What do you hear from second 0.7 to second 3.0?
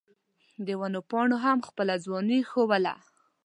ونو پاڼو هم خپله ځواني ښووله.